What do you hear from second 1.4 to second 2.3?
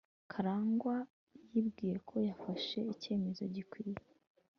yibwiye ko